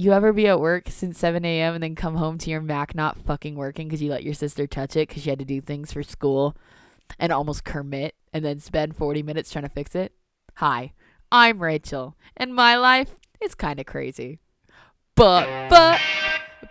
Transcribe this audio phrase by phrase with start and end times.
[0.00, 1.74] You ever be at work since 7 a.m.
[1.74, 4.66] and then come home to your Mac not fucking working because you let your sister
[4.66, 6.56] touch it because she had to do things for school
[7.18, 10.14] and almost commit and then spend 40 minutes trying to fix it?
[10.54, 10.94] Hi,
[11.30, 14.38] I'm Rachel, and my life is kind of crazy.
[15.16, 16.00] But, but,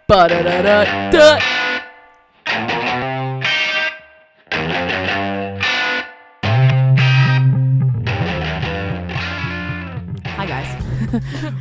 [0.07, 1.68] but, da, da, da, da.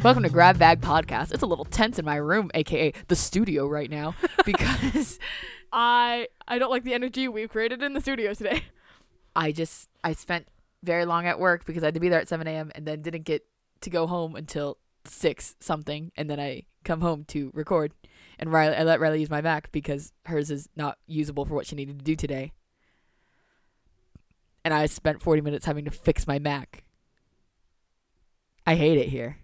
[0.04, 1.32] Welcome to Grab Bag Podcast.
[1.32, 5.18] It's a little tense in my room, aka the studio right now, because
[5.72, 8.62] I I don't like the energy we've created in the studio today.
[9.34, 10.46] I just I spent
[10.84, 12.70] very long at work because I had to be there at 7 a.m.
[12.76, 13.44] and then didn't get
[13.80, 17.92] to go home until six something, and then I come home to record.
[18.38, 21.66] And Riley, I let Riley use my Mac because hers is not usable for what
[21.66, 22.52] she needed to do today.
[24.64, 26.84] And I spent 40 minutes having to fix my Mac.
[28.64, 29.38] I hate it here.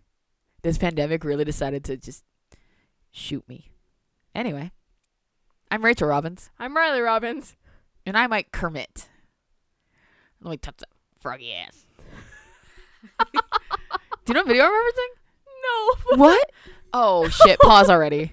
[0.64, 2.24] This pandemic really decided to just
[3.12, 3.70] shoot me.
[4.34, 4.72] Anyway,
[5.70, 7.54] I'm Rachel Robbins, I'm Riley Robbins.
[8.06, 9.10] and I might Kermit.
[10.40, 10.88] Let me touch that
[11.20, 11.84] froggy ass.
[13.34, 13.38] Do
[14.28, 16.16] you know what video I'm referencing?
[16.16, 16.16] No.
[16.16, 16.50] What?
[16.96, 17.58] Oh shit!
[17.58, 18.30] Pause already.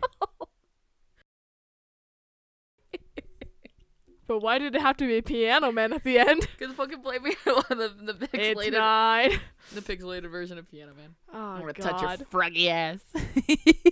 [4.32, 6.48] But why did it have to be a piano man at the end?
[6.58, 9.32] Because fucking play me the the It's nine.
[9.76, 11.16] the pixelated version of Piano Man.
[11.34, 11.98] Oh I'm gonna god.
[12.00, 13.02] touch your froggy ass.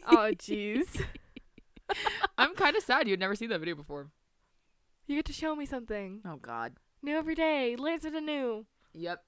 [0.08, 1.04] oh jeez.
[2.38, 4.12] I'm kind of sad you'd never seen that video before.
[5.08, 6.78] You get to show me something Oh God.
[7.04, 7.76] new every day.
[7.76, 8.66] Learn something new.
[8.94, 9.22] Yep.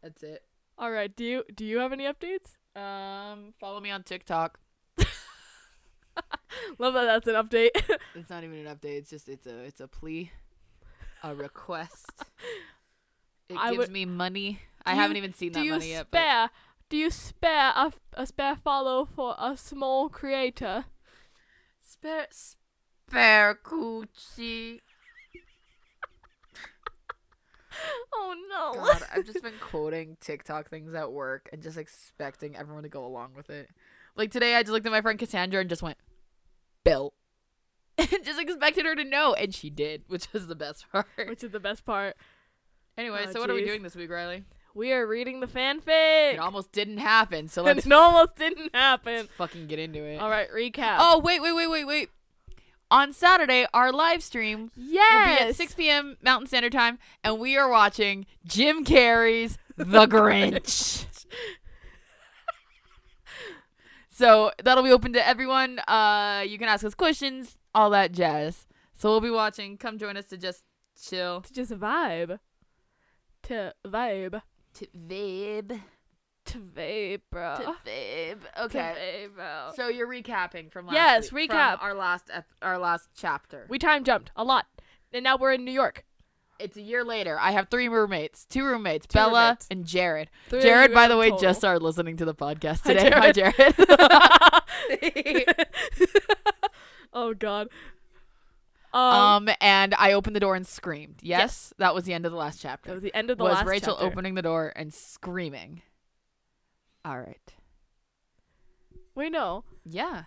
[0.00, 0.44] That's it.
[0.78, 1.14] All right.
[1.16, 2.56] Do you do you have any updates?
[2.80, 4.60] Um, follow me on TikTok.
[6.78, 7.04] Love that.
[7.06, 7.70] That's an update.
[8.14, 8.98] It's not even an update.
[8.98, 10.30] It's just it's a it's a plea,
[11.22, 12.10] a request.
[13.48, 14.60] It I gives would- me money.
[14.84, 16.08] I haven't even seen that you money yet.
[16.10, 16.50] But spare?
[16.88, 20.86] Do you spare a, a spare follow for a small creator?
[21.80, 24.80] spare spare coochie.
[28.14, 28.80] Oh no.
[28.84, 33.04] God, I've just been quoting TikTok things at work and just expecting everyone to go
[33.04, 33.70] along with it.
[34.14, 35.96] Like today, I just looked at my friend Cassandra and just went,
[36.84, 37.12] "Bill,"
[37.98, 41.06] and just expected her to know, and she did, which was the best part.
[41.26, 42.16] Which is the best part.
[42.98, 44.44] Anyway, Oh, so what are we doing this week, Riley?
[44.74, 46.34] We are reading the fanfic.
[46.34, 49.28] It almost didn't happen, so let's, it almost didn't happen.
[49.36, 50.18] fucking get into it.
[50.20, 50.96] All right, recap.
[50.98, 52.10] Oh wait, wait, wait, wait, wait.
[52.90, 55.50] On Saturday, our live stream will be yes.
[55.50, 56.18] at 6 p.m.
[56.22, 61.06] Mountain Standard Time, and we are watching Jim Carrey's The Grinch.
[64.12, 65.78] So that'll be open to everyone.
[65.80, 68.66] Uh, you can ask us questions, all that jazz.
[68.96, 69.76] So we'll be watching.
[69.78, 70.62] Come join us to just
[71.00, 71.40] chill.
[71.40, 72.38] To just vibe.
[73.44, 74.42] To vibe.
[74.74, 75.80] To vibe.
[76.46, 77.56] To vibe, bro.
[77.56, 78.40] To vibe.
[78.56, 79.26] To Okay.
[79.28, 79.70] vibe, bro.
[79.74, 81.78] So you're recapping from last Yes, week, recap.
[81.78, 83.66] from our last ep- our last chapter.
[83.68, 84.66] we time jumped a lot.
[85.12, 86.04] And now we're in New York.
[86.62, 87.38] It's a year later.
[87.40, 89.66] I have three roommates, two roommates, Two Bella roommates.
[89.70, 90.30] and Jared.
[90.48, 91.40] Three Jared, by the way, total.
[91.42, 93.10] just started listening to the podcast Hi, today.
[93.12, 93.74] Hi, Jared.
[97.12, 97.68] oh god.
[98.94, 101.16] Um, um, and I opened the door and screamed.
[101.22, 102.90] Yes, that was the end of the last chapter.
[102.90, 103.64] that was the end of the last chapter.
[103.64, 104.06] was last Rachel chapter.
[104.12, 105.82] opening the door and screaming?
[107.04, 107.54] All right.
[109.14, 109.64] Wait, no.
[109.84, 110.24] Yeah.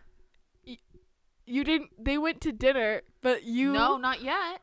[1.48, 4.62] You didn't they went to dinner, but you No, not yet.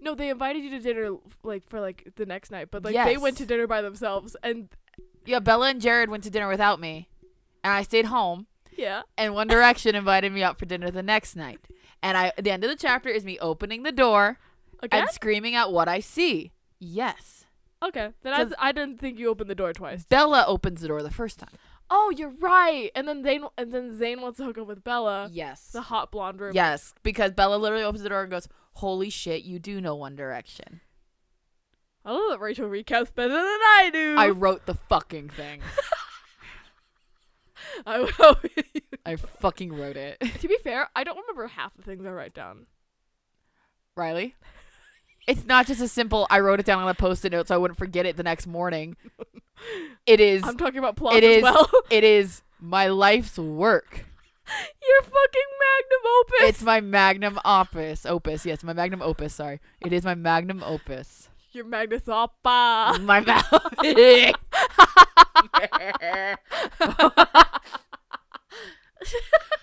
[0.00, 3.16] No, they invited you to dinner like for like the next night, but like they
[3.16, 4.68] went to dinner by themselves and
[5.26, 7.08] Yeah, Bella and Jared went to dinner without me,
[7.64, 8.46] and I stayed home.
[8.76, 9.02] yeah.
[9.18, 11.60] And One Direction invited me out for dinner the next night.
[12.02, 14.38] And I, the end of the chapter is me opening the door
[14.82, 15.02] Again?
[15.02, 16.52] and screaming at what I see.
[16.78, 17.44] Yes.
[17.82, 18.10] Okay.
[18.22, 20.04] Then I, I didn't think you opened the door twice.
[20.04, 21.50] Bella opens the door the first time.
[21.90, 22.90] Oh, you're right.
[22.94, 25.72] And then Zayn and then Zayn wants to hook up with Bella, Yes.
[25.72, 26.52] the hot blonde room.
[26.54, 30.16] Yes, because Bella literally opens the door and goes, "Holy shit, you do know One
[30.16, 30.80] Direction."
[32.04, 34.14] I love that Rachel recaps better than I do.
[34.18, 35.60] I wrote the fucking thing.
[37.86, 38.38] I would hope
[39.04, 40.18] I fucking wrote it.
[40.40, 42.66] to be fair, I don't remember half the things I write down.
[43.96, 44.34] Riley,
[45.26, 46.26] it's not just a simple.
[46.30, 48.46] I wrote it down on a post-it note so I wouldn't forget it the next
[48.46, 48.96] morning.
[50.06, 50.42] It is.
[50.42, 51.42] I'm talking about plot It as is.
[51.42, 51.68] well.
[51.90, 54.06] It is my life's work.
[54.90, 56.48] Your fucking magnum opus.
[56.48, 58.04] It's my magnum opus.
[58.06, 59.34] Opus, yes, my magnum opus.
[59.34, 61.28] Sorry, it is my magnum opus.
[61.52, 63.00] Your Magnus Oppa.
[63.02, 63.74] My mouth.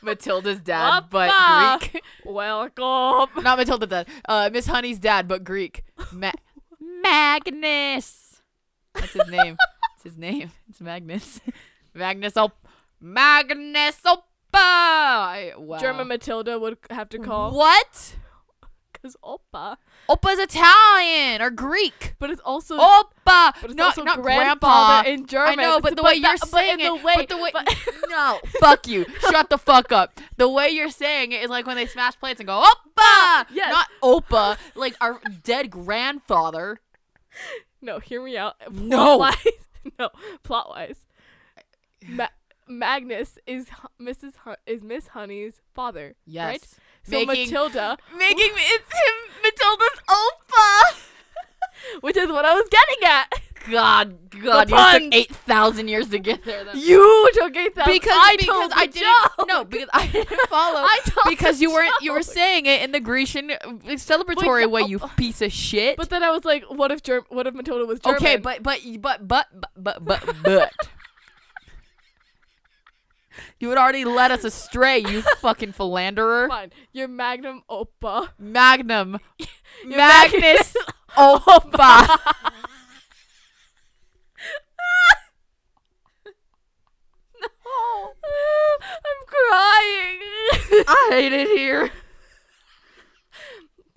[0.02, 1.80] Matilda's dad, but Oppa.
[1.80, 2.04] Greek.
[2.26, 3.44] Welcome.
[3.44, 4.08] Not Matilda's dad.
[4.28, 5.84] Uh, Miss Honey's dad, but Greek.
[6.12, 6.32] Ma-
[6.80, 8.42] Magnus.
[8.94, 9.58] That's his name.
[9.96, 10.52] It's his name.
[10.70, 11.40] It's Magnus.
[11.94, 12.56] Magnus Op
[13.00, 14.00] Magnus
[14.54, 15.58] Oppa.
[15.58, 15.78] Wow.
[15.80, 18.16] German Matilda would have to call What?
[18.94, 19.78] because Oppa,
[20.10, 22.16] Oppa's Italian or Greek.
[22.18, 23.04] but it's also Oppa.
[23.26, 25.10] but it's not also not grandfather grandpa.
[25.10, 25.60] in German.
[25.60, 27.68] I know, but the way you're saying in it, the way, but the way, but-
[28.10, 30.20] no, fuck you, shut the fuck up.
[30.38, 33.46] The way you're saying it is like when they smash plates and go oppa, ah,
[33.52, 33.72] Yes.
[33.72, 36.80] not opa, like our dead grandfather.
[37.82, 38.56] no, hear me out.
[38.72, 39.18] No.
[39.18, 39.48] Plot-wise-
[40.00, 40.10] no,
[40.42, 41.06] plot wise.
[42.08, 42.28] Ma-
[42.68, 43.68] Magnus is
[44.02, 44.36] Mrs.
[44.38, 46.16] Hun- is Miss Honey's father.
[46.26, 46.48] Yes.
[46.48, 46.68] Right?
[47.04, 50.96] So making, Matilda making it's him Matilda's opa,
[52.02, 53.42] which is what I was getting at.
[53.70, 56.66] God, God, you took eight thousand years to get there.
[56.74, 59.48] You took eight thousand because I because I didn't joke.
[59.48, 60.80] no because I didn't follow.
[60.80, 63.58] I told because you weren't you were saying it in the Grecian uh,
[63.96, 64.82] celebratory Wait, way.
[64.84, 65.12] You oh.
[65.18, 65.98] piece of shit.
[65.98, 68.22] But then I was like, what if Germ- what if Matilda was German?
[68.22, 70.74] Okay, but but but but but but but
[73.60, 76.48] you had already led us astray, you fucking philanderer.
[76.48, 76.72] fine.
[76.94, 78.30] Your Magnum Oppa.
[78.38, 79.20] Magnum,
[79.84, 80.76] Your Magnus,
[81.18, 82.20] Oppa.
[87.42, 88.14] no,
[88.90, 90.20] I'm crying.
[90.88, 91.92] I hate it here.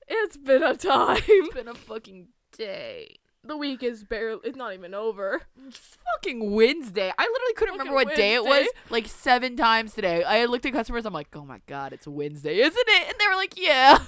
[0.08, 1.20] it's been a time.
[1.26, 3.16] It's been a fucking day.
[3.42, 4.40] The week is barely.
[4.44, 5.42] It's not even over.
[5.66, 7.10] It's fucking Wednesday.
[7.16, 10.22] I literally couldn't remember Fucking what day it was like seven times today.
[10.22, 11.06] I looked at customers.
[11.06, 13.08] I'm like, oh my god, it's Wednesday, isn't it?
[13.08, 13.98] And they were like, yeah.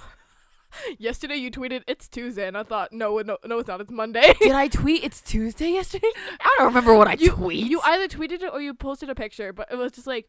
[0.99, 3.81] Yesterday you tweeted it's Tuesday, and I thought no, no, no, it's not.
[3.81, 4.34] It's Monday.
[4.40, 6.11] Did I tweet it's Tuesday yesterday?
[6.40, 7.67] I don't remember what I you tweet.
[7.67, 10.28] you either tweeted it or you posted a picture, but it was just like.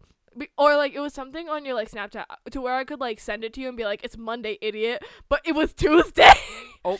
[0.57, 3.19] Or like it was something on your like Snapchat uh, to where I could like
[3.19, 6.31] send it to you and be like it's Monday, idiot, but it was Tuesday.
[6.83, 6.97] Oh.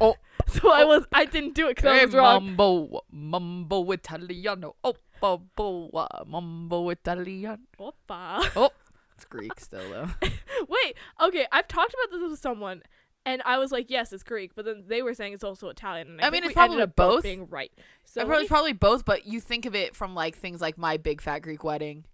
[0.00, 0.16] Oh.
[0.46, 2.56] so I was I didn't do it because I was wrong.
[2.56, 4.76] Mambo, mambo Italiano.
[4.84, 7.58] Oh, mambo, uh, mambo Italiano.
[7.78, 8.70] Oppa.
[9.18, 10.08] It's Greek still though.
[10.68, 12.84] Wait, okay, I've talked about this with someone,
[13.26, 16.06] and I was like, yes, it's Greek, but then they were saying it's also Italian.
[16.06, 17.72] And I, I mean, it's probably both being right.
[18.04, 20.78] So So probably, me- probably both, but you think of it from like things like
[20.78, 22.04] my big fat Greek wedding.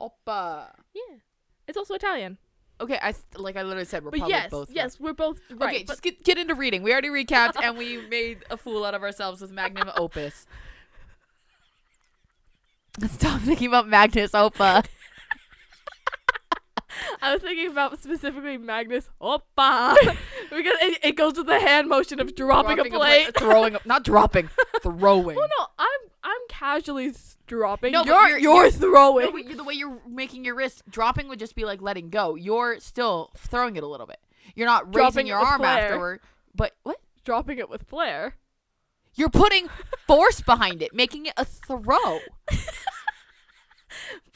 [0.00, 0.70] Oppa.
[0.92, 1.18] yeah,
[1.68, 2.38] it's also Italian.
[2.80, 4.68] Okay, I like I literally said we're But probably yes, both.
[4.70, 4.76] right.
[4.76, 5.74] yes, we're both right.
[5.74, 6.82] okay, just get, get into reading.
[6.82, 10.46] We already recapped and we made a fool out of ourselves with Magnum Opus.
[13.06, 14.84] Stop thinking about Magnus Oppa.
[17.22, 19.94] I was thinking about specifically Magnus Oppa
[20.50, 23.36] because it, it goes with the hand motion of dropping, a plate.
[23.38, 24.48] throwing, a, not dropping,
[24.82, 25.36] throwing.
[25.38, 27.12] Oh no, I'm I'm casually
[27.46, 27.92] dropping.
[27.92, 29.34] No, you're you're- you're, throwing.
[29.48, 32.34] No, the way you're making your wrist, dropping would just be like letting go.
[32.34, 34.18] You're still throwing it a little bit.
[34.54, 35.84] You're not raising Dropping your arm flair.
[35.84, 36.20] afterward.
[36.54, 36.98] But what?
[37.24, 38.34] dropping it with flair.
[39.14, 39.68] You're putting
[40.06, 42.20] force behind it, making it a throw.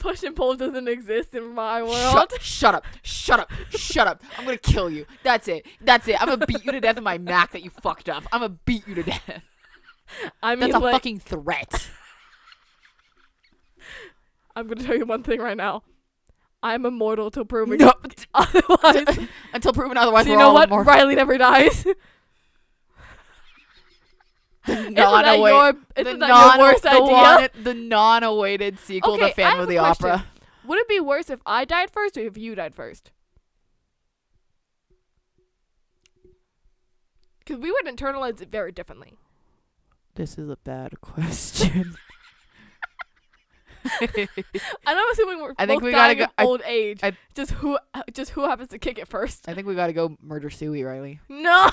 [0.05, 1.95] Push and pull doesn't exist in my world.
[1.95, 2.85] Shut, shut up.
[3.01, 3.51] Shut up.
[3.71, 4.21] Shut up.
[4.37, 5.07] I'm gonna kill you.
[5.23, 5.65] That's it.
[5.81, 6.21] That's it.
[6.21, 8.23] I'm gonna beat you to death with my Mac that you fucked up.
[8.31, 9.41] I'm gonna beat you to death.
[10.43, 11.89] I mean, That's a like, fucking threat.
[14.55, 15.81] I'm gonna tell you one thing right now.
[16.61, 17.91] I'm immortal till proven No.
[18.35, 19.27] otherwise.
[19.53, 20.69] Until proven otherwise, so you know what?
[20.69, 20.93] immortal.
[20.93, 21.83] Riley never dies.
[24.67, 30.07] Isn't Non-await- your, the non- your the non-awaited sequel Okay, to Phantom of the question.
[30.09, 30.25] Opera.
[30.65, 33.11] Would it be worse if I died first or if you died first?
[37.39, 39.13] Because we would internalize it very differently.
[40.15, 41.95] This is a bad question.
[44.01, 44.19] And
[44.87, 47.01] I'm assuming we're I think both we gotta dying go- of I- old age.
[47.03, 47.77] I- just who,
[48.13, 49.47] just who happens to kick it first?
[49.47, 51.19] I think we gotta go murder Suey, Riley.
[51.29, 51.69] No.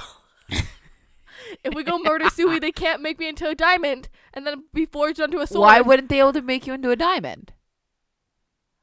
[1.64, 4.86] if we go murder Suey, they can't make me into a diamond and then be
[4.86, 5.60] forged onto a sword.
[5.60, 7.52] Why wouldn't they be able to make you into a diamond?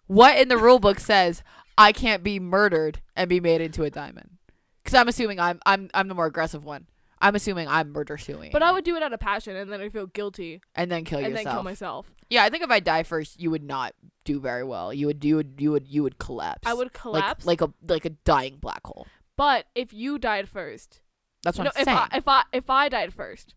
[0.07, 1.43] What in the rule book says
[1.77, 4.37] I can't be murdered and be made into a diamond?
[4.83, 6.87] Because I'm assuming I'm I'm I'm the more aggressive one.
[7.21, 8.49] I'm assuming I'm murder suing.
[8.51, 11.03] But I would do it out of passion and then I feel guilty and then
[11.03, 11.43] kill and yourself.
[11.43, 12.11] then kill myself.
[12.29, 14.93] yeah, I think if I die first, you would not do very well.
[14.93, 16.65] You would you would you would you would collapse.
[16.65, 17.45] I would like collapse.
[17.45, 19.05] like a like a dying black hole.
[19.35, 21.01] but if you died first,
[21.43, 21.97] That's you what know, I'm if saying.
[21.97, 23.55] I if I if I died first,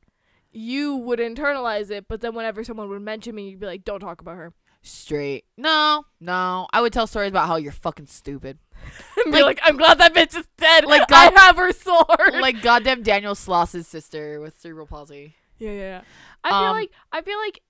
[0.53, 2.07] you would internalize it.
[2.09, 4.53] But then whenever someone would mention me, you'd be like, "Don't talk about her."
[4.85, 5.45] Straight.
[5.57, 6.67] No, no.
[6.73, 8.59] I would tell stories about how you're fucking stupid.
[9.25, 10.85] And be like, "I'm glad that bitch is dead.
[10.85, 15.35] Like, Like God- I have her sword." like goddamn Daniel Sloss's sister with cerebral palsy.
[15.59, 15.79] yeah, yeah.
[15.79, 16.01] yeah.
[16.43, 17.61] I feel Um, like I feel like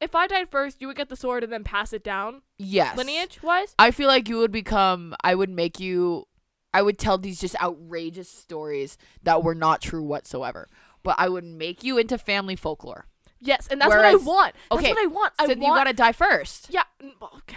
[0.00, 2.96] if I died first, you would get the sword and then pass it down Yes.
[2.96, 3.74] lineage wise.
[3.78, 6.26] I feel like you would become I would make you
[6.78, 10.68] I would tell these just outrageous stories that were not true whatsoever.
[11.02, 13.06] But I would make you into family folklore.
[13.40, 14.54] Yes, and that's Whereas- what I want.
[14.70, 15.32] That's okay, what I want.
[15.40, 15.70] I so then want.
[15.72, 16.68] you gotta die first.
[16.70, 16.84] yeah.
[17.34, 17.56] Okay.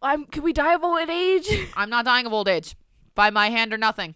[0.00, 0.24] I'm.
[0.24, 1.48] Can we die of old age?
[1.76, 2.74] I'm not dying of old age.
[3.14, 4.14] By my hand or nothing.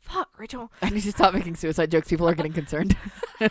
[0.00, 0.72] Fuck, Rachel.
[0.82, 2.08] I need to stop making suicide jokes.
[2.08, 2.96] People are getting concerned.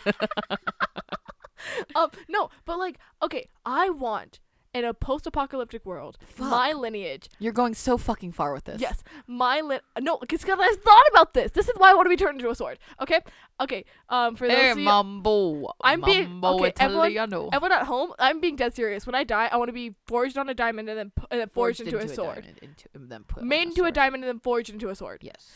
[1.94, 4.38] Um, no, but like, okay, I want
[4.74, 6.50] in a post-apocalyptic world Fuck.
[6.50, 7.28] my lineage.
[7.38, 8.80] You're going so fucking far with this.
[8.80, 11.52] Yes, my li- no, because I thought about this.
[11.52, 12.78] This is why I want to be turned into a sword.
[13.00, 13.20] Okay,
[13.60, 13.84] okay.
[14.08, 15.72] Um, for those Hey, of you, mambo.
[15.80, 17.50] I'm being- mambo okay, everyone- Italiano.
[17.52, 19.06] everyone at home, I'm being dead serious.
[19.06, 21.48] When I die, I want to be forged on a diamond and then and then
[21.50, 22.40] forged, into, a sword.
[22.42, 23.94] diamond, into, then put Made into a sword.
[23.94, 25.20] diamond and then forged into a sword.
[25.22, 25.48] Yes.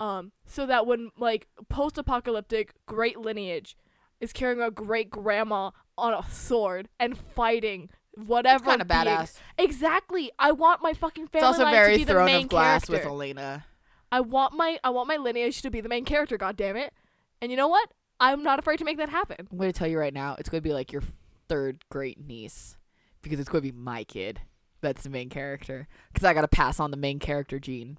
[0.00, 3.76] Um, so that when like post-apocalyptic great lineage
[4.20, 8.64] is carrying a great grandma on a sword and fighting whatever.
[8.64, 9.38] kind of badass.
[9.58, 10.30] Exactly.
[10.38, 12.48] I want my fucking family It's also line very to be the throne main of
[12.50, 13.08] glass character.
[13.08, 13.64] with Elena.
[14.10, 16.36] I want my I want my lineage to be the main character.
[16.36, 16.92] God damn it!
[17.40, 17.90] And you know what?
[18.20, 19.48] I'm not afraid to make that happen.
[19.50, 21.02] I'm going to tell you right now, it's going to be like your
[21.48, 22.76] third great niece
[23.22, 24.40] because it's going to be my kid.
[24.80, 25.88] That's the main character.
[26.12, 27.98] Because I got to pass on the main character gene.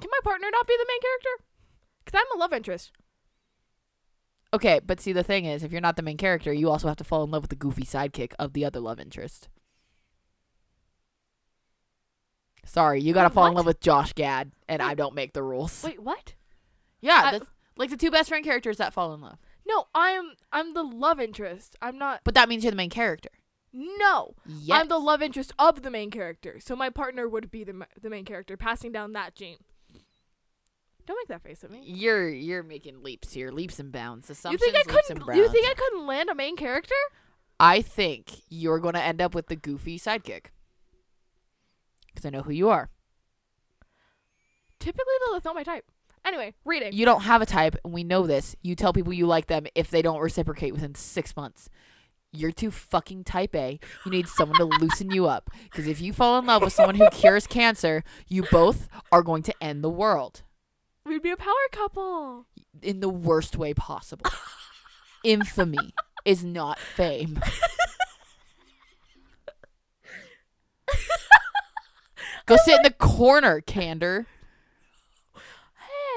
[0.00, 1.44] Can my partner not be the main character?
[2.04, 2.92] Because I'm a love interest.
[4.54, 6.98] Okay, but see, the thing is, if you're not the main character, you also have
[6.98, 9.48] to fall in love with the goofy sidekick of the other love interest.
[12.64, 13.58] Sorry, you gotta Wait, fall in what?
[13.60, 15.82] love with Josh Gad, and I don't make the rules.
[15.84, 16.34] Wait, what?
[17.00, 19.38] yeah, I- that's, like the two best friend characters that fall in love.
[19.66, 21.76] No, I'm I'm the love interest.
[21.80, 22.20] I'm not.
[22.24, 23.30] But that means you're the main character.
[23.72, 24.80] No, Yes.
[24.82, 26.60] I'm the love interest of the main character.
[26.60, 29.58] So my partner would be the ma- the main character, passing down that gene.
[31.06, 31.82] Don't make that face at me.
[31.84, 34.28] You're you're making leaps here, leaps and bounds.
[34.28, 35.36] You Assumptions, think I couldn't?
[35.36, 35.68] You think.
[35.68, 36.94] I couldn't land a main character?
[37.58, 40.46] I think you're gonna end up with the goofy sidekick.
[42.06, 42.90] Because I know who you are.
[44.78, 45.84] Typically, though, that's not my type.
[46.24, 46.92] Anyway, reading.
[46.92, 48.54] You don't have a type, and we know this.
[48.62, 51.68] You tell people you like them if they don't reciprocate within six months.
[52.32, 53.78] You're too fucking type A.
[54.06, 55.50] You need someone to loosen you up.
[55.64, 59.42] Because if you fall in love with someone who cures cancer, you both are going
[59.44, 60.42] to end the world
[61.04, 62.46] We'd be a power couple.
[62.80, 64.30] in the worst way possible.
[65.24, 65.94] Infamy
[66.24, 67.38] is not fame.
[72.46, 74.26] Go sit in the corner, Candor.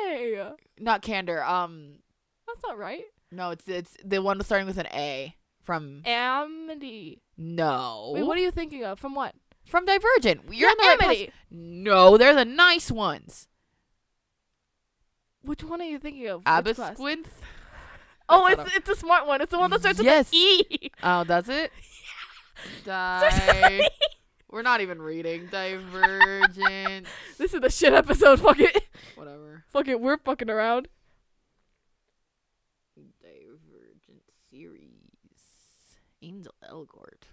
[0.02, 0.42] Hey,
[0.80, 1.44] Not Candor.
[1.44, 2.00] Um,
[2.48, 3.04] that's not right.
[3.32, 7.22] no, it's it's the one starting with an A from Amity.
[7.38, 8.12] no.
[8.14, 9.00] Wait, what are you thinking of?
[9.00, 9.36] From what?
[9.66, 10.42] from Divergent?
[10.52, 11.26] You're in the right Amity.
[11.26, 11.32] place.
[11.52, 13.48] No, they're the nice ones.
[15.46, 16.44] Which one are you thinking of?
[16.44, 17.28] Abasquinth.
[18.28, 19.40] Oh, it's it's a smart one.
[19.42, 20.32] It's the one that starts Yes.
[20.32, 20.90] with an E.
[21.04, 21.72] Oh, does it?
[22.82, 23.80] Starts with an Die.
[23.84, 23.90] E.
[24.50, 27.06] We're not even reading Divergent.
[27.38, 28.40] This is the shit episode.
[28.40, 28.84] Fuck it.
[29.14, 29.64] Whatever.
[29.68, 30.02] Fuck it.
[30.02, 30.88] We're fucking around.
[33.22, 36.00] Divergent series.
[36.24, 37.24] Ansel Elgort.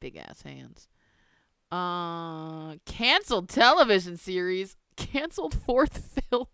[0.00, 0.86] Big ass hands.
[1.72, 4.76] Uh, canceled television series.
[4.96, 6.46] Canceled fourth film.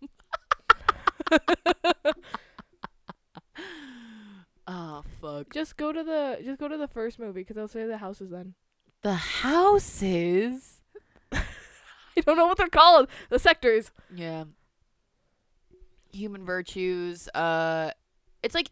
[4.67, 5.53] Oh fuck.
[5.53, 8.29] Just go to the just go to the first movie because I'll say the houses
[8.31, 8.53] then.
[9.01, 10.81] The houses.
[11.31, 13.07] I don't know what they're called.
[13.29, 13.91] The sectors.
[14.13, 14.45] Yeah.
[16.13, 17.27] Human virtues.
[17.29, 17.91] Uh,
[18.41, 18.71] it's like,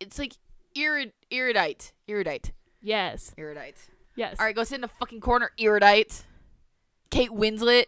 [0.00, 0.32] it's like
[0.74, 3.34] irid erudite, erudite, Yes.
[3.36, 3.76] erudite.
[4.16, 4.36] Yes.
[4.40, 6.24] All right, go sit in the fucking corner, erudite.
[7.10, 7.84] Kate Winslet.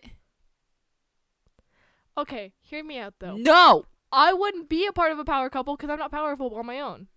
[2.16, 2.52] Okay.
[2.60, 3.36] Hear me out though.
[3.36, 3.86] No.
[4.12, 6.80] I wouldn't be a part of a power couple because I'm not powerful on my
[6.80, 7.08] own.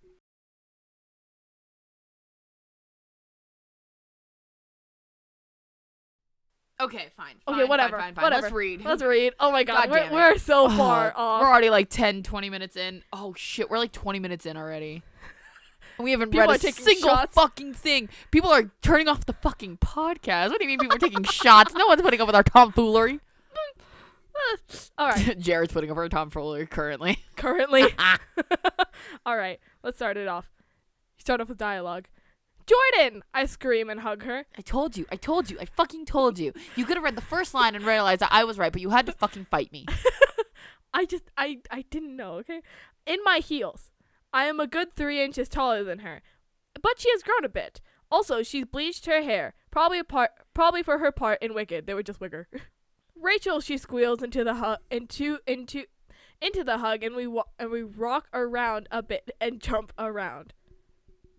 [6.80, 7.34] Okay, fine.
[7.48, 8.24] Okay, whatever, Fine, fine, fine.
[8.24, 8.42] whatever.
[8.42, 8.84] Let's read.
[8.84, 9.32] Let's read.
[9.40, 11.40] Oh my god, God we're, we're so far off.
[11.42, 13.02] We're already like 10, 20 minutes in.
[13.12, 15.02] Oh shit, we're like 20 minutes in already.
[15.98, 17.34] We haven't People read are a single shots.
[17.34, 18.08] fucking thing.
[18.30, 20.50] People are turning off the fucking podcast.
[20.50, 21.74] What do you mean people are taking shots?
[21.74, 23.18] No one's putting up with our tomfoolery.
[24.96, 25.38] All right.
[25.38, 27.18] Jared's putting up our tomfoolery currently.
[27.36, 27.84] Currently.
[29.26, 29.60] All right.
[29.82, 30.50] Let's start it off.
[31.18, 32.08] Start off with dialogue.
[32.66, 33.22] Jordan!
[33.32, 34.44] I scream and hug her.
[34.56, 35.06] I told you.
[35.10, 35.56] I told you.
[35.60, 36.52] I fucking told you.
[36.76, 38.90] You could have read the first line and realized that I was right, but you
[38.90, 39.86] had to fucking fight me.
[40.92, 42.60] I just I I didn't know, okay?
[43.06, 43.90] In my heels.
[44.32, 46.22] I am a good three inches taller than her.
[46.80, 47.80] But she has grown a bit.
[48.10, 49.54] Also, she's bleached her hair.
[49.70, 51.86] Probably a part probably for her part in Wicked.
[51.86, 52.46] They were just wigger.
[53.20, 55.84] Rachel, she squeals into the hug into into
[56.40, 60.52] into the hug and we wa- and we rock around a bit and jump around.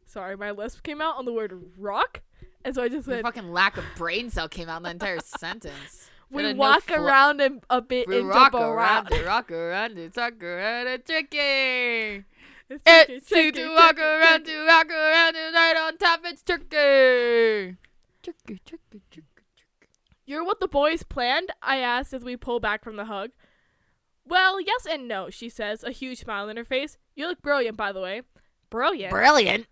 [0.05, 2.21] Sorry, my lisp came out on the word rock,
[2.65, 4.89] and so I just Your said fucking lack of brain cell came out in the
[4.91, 6.09] entire sentence.
[6.31, 9.07] we Got a no walk around and a bit We and rock jump around.
[9.07, 12.25] around it, rock around it, talk around it, tricky.
[12.71, 14.51] It's It's turkey, to turkey, walk turkey, around, turkey.
[14.53, 17.77] to walk around, and right on top it's turkey.
[18.21, 19.23] Turkey, turkey, turkey.
[20.29, 21.49] You're what the boys planned?
[21.59, 23.31] I asked as we pull back from the hug.
[24.23, 26.99] Well, yes and no, she says, a huge smile on her face.
[27.15, 28.21] You look brilliant, by the way.
[28.69, 29.09] Brilliant.
[29.09, 29.65] Brilliant.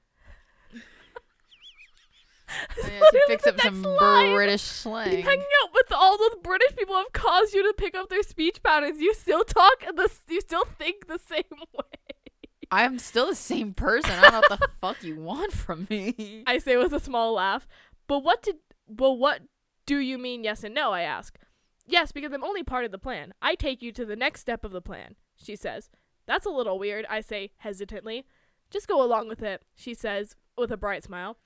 [2.49, 4.33] I had to fix up some line.
[4.33, 5.21] British slang.
[5.21, 8.63] Hanging out with all those British people have caused you to pick up their speech
[8.63, 8.99] patterns.
[8.99, 11.43] You still talk the you still think the same
[11.75, 12.31] way.
[12.71, 14.09] I'm still the same person.
[14.09, 16.43] I don't know what the fuck you want from me.
[16.47, 17.67] I say with a small laugh.
[18.07, 18.55] But what did
[18.89, 19.41] but what
[19.87, 20.91] do you mean yes and no?
[20.91, 21.39] I ask.
[21.87, 23.33] Yes, because I'm only part of the plan.
[23.41, 25.89] I take you to the next step of the plan, she says.
[26.27, 28.25] That's a little weird, I say hesitantly.
[28.69, 31.37] Just go along with it, she says with a bright smile.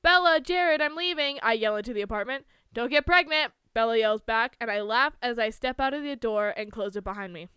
[0.00, 2.46] Bella, Jared, I'm leaving, I yell into the apartment.
[2.72, 6.14] Don't get pregnant, Bella yells back, and I laugh as I step out of the
[6.14, 7.48] door and close it behind me.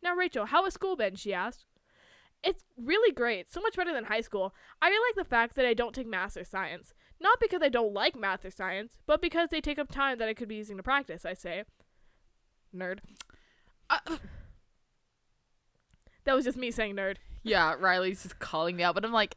[0.00, 1.16] Now, Rachel, how has school been?
[1.16, 1.66] she asked.
[2.46, 4.54] It's really great, so much better than high school.
[4.82, 6.92] I really like the fact that I don't take math or science.
[7.20, 10.28] Not because I don't like math or science, but because they take up time that
[10.28, 11.64] I could be using to practice, I say.
[12.76, 12.98] Nerd.
[13.88, 13.98] Uh,
[16.24, 17.16] That was just me saying nerd.
[17.42, 19.36] yeah, Riley's just calling me out, but I'm like,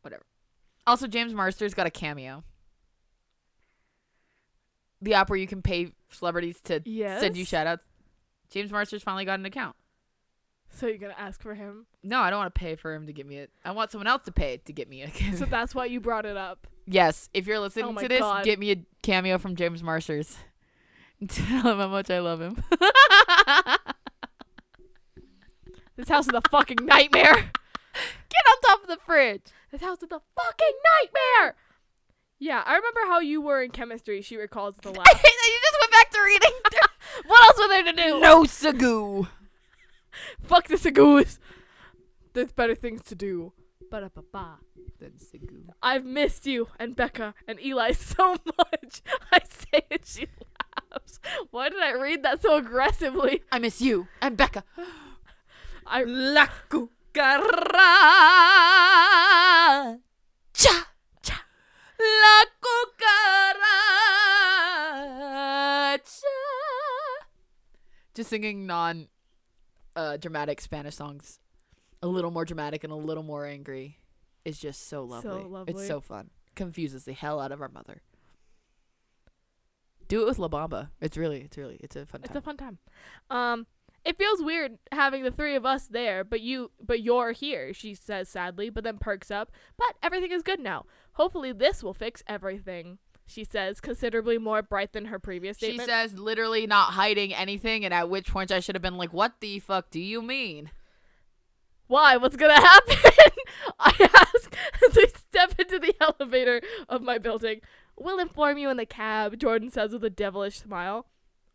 [0.00, 0.24] whatever.
[0.86, 2.42] Also, James Marsters got a cameo.
[5.02, 7.20] The app where you can pay celebrities to Yes.
[7.20, 7.80] send you shoutouts.
[8.50, 9.76] James Marsters finally got an account.
[10.72, 11.86] So you're gonna ask for him.
[12.02, 13.50] No, I don't want to pay for him to get me it.
[13.64, 16.26] I want someone else to pay to get me a So that's why you brought
[16.26, 16.66] it up.
[16.86, 18.44] Yes, if you're listening Oh to this, God.
[18.44, 20.38] get me a cameo from James Marsters.
[21.28, 22.64] Tell him how much I love him.
[25.96, 27.34] This house is a fucking nightmare.
[27.34, 29.42] Get on top of the fridge.
[29.70, 31.56] This house is a fucking nightmare.
[32.38, 34.22] Yeah, I remember how you were in chemistry.
[34.22, 35.06] She recalls the laugh.
[35.06, 35.12] you
[35.62, 36.50] just went back to reading.
[37.26, 38.20] what else was there to do?
[38.20, 39.28] no sagoo.
[40.42, 41.38] Fuck the Sagoos.
[42.32, 43.52] There's better things to do.
[43.90, 44.58] Ba-da-ba-ba.
[45.00, 45.64] Then sagoo.
[45.82, 49.02] I've missed you and Becca and Eli so much.
[49.32, 50.28] I say it, she
[50.92, 51.18] laughs.
[51.50, 53.42] Why did I read that so aggressively?
[53.50, 54.62] I miss you and Becca.
[55.86, 57.00] I La cucaracha.
[60.52, 61.44] Cha cha.
[61.98, 63.16] La cucaracha.
[68.14, 69.08] Just singing non
[69.96, 71.40] uh, dramatic Spanish songs.
[72.02, 73.98] A little more dramatic and a little more angry
[74.44, 75.44] is just so lovely.
[75.44, 75.74] lovely.
[75.74, 76.30] It's so fun.
[76.54, 78.02] Confuses the hell out of our mother.
[80.08, 80.88] Do it with La Bamba.
[81.00, 82.38] It's really, it's really, it's a fun it's time.
[82.38, 82.78] a fun time.
[83.30, 83.66] Um
[84.02, 87.94] it feels weird having the three of us there, but you but you're here, she
[87.94, 89.52] says sadly, but then perks up.
[89.76, 90.86] But everything is good now.
[91.12, 92.98] Hopefully this will fix everything.
[93.30, 95.88] She says, considerably more bright than her previous statement.
[95.88, 99.12] She says literally not hiding anything, and at which point I should have been like,
[99.12, 100.70] "What the fuck do you mean?"
[101.86, 102.16] Why?
[102.16, 102.96] What's gonna happen?
[103.78, 104.56] I ask
[104.88, 107.60] as we step into the elevator of my building.
[107.96, 111.06] We'll inform you in the cab, Jordan says with a devilish smile.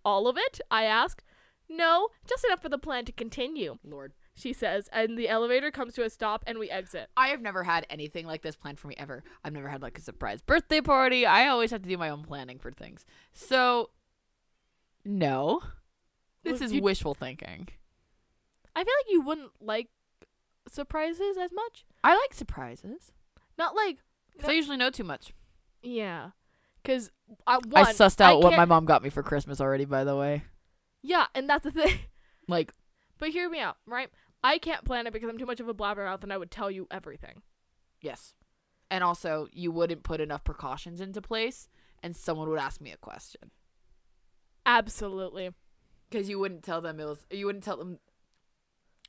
[0.03, 0.59] All of it?
[0.69, 1.23] I ask.
[1.67, 5.93] No, just enough for the plan to continue, Lord, she says, and the elevator comes
[5.93, 7.09] to a stop and we exit.
[7.15, 9.23] I have never had anything like this planned for me ever.
[9.43, 11.25] I've never had like a surprise birthday party.
[11.25, 13.05] I always have to do my own planning for things.
[13.31, 13.91] So,
[15.03, 15.61] no,
[16.43, 17.69] this Well, is you- wishful thinking.
[18.75, 19.87] I feel like you wouldn't like
[20.67, 21.85] surprises as much.
[22.03, 23.11] I like surprises.
[23.57, 23.85] Not like
[24.35, 25.33] like, 'cause I usually know too much.
[25.81, 26.31] yeah.
[26.83, 29.85] Because uh, I, one, I sussed out what my mom got me for Christmas already.
[29.85, 30.43] By the way,
[31.01, 31.97] Yeah, and that's the thing.
[32.47, 32.73] like
[33.17, 34.09] But hear me out, right?
[34.43, 36.69] I can't plan it because I'm too much of a blabbermouth and I would tell
[36.69, 37.41] you everything.
[38.01, 38.33] yes,
[38.91, 41.67] and also you wouldn't put enough precautions into place,
[42.03, 43.49] and someone would ask me a question.
[44.65, 45.51] Absolutely.
[46.09, 47.99] because you wouldn't tell them it was you wouldn't tell them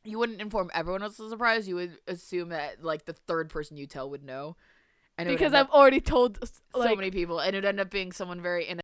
[0.05, 3.49] you wouldn't inform everyone else was a surprise you would assume that like the third
[3.51, 4.57] person you tell would know
[5.19, 8.13] and Because I've already told s- so many people and it would end up being
[8.13, 8.83] someone very innocent